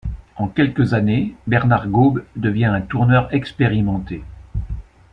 En 0.35 0.47
quelques 0.47 0.95
années, 0.95 1.35
Bernard 1.45 1.87
Gaube 1.87 2.25
devient 2.35 2.65
un 2.65 2.81
tourneur 2.81 3.31
expérimenté. 3.35 4.23